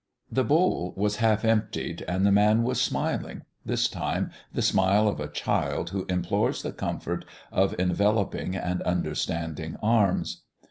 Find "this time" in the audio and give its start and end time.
3.63-4.31